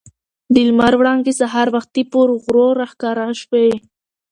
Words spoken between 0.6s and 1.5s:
لمر وړانګې